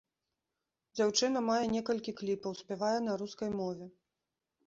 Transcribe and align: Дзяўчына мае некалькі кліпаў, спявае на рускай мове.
Дзяўчына 0.99 1.39
мае 1.49 1.59
некалькі 1.75 2.15
кліпаў, 2.21 2.57
спявае 2.61 2.97
на 3.09 3.17
рускай 3.23 3.49
мове. 3.59 3.85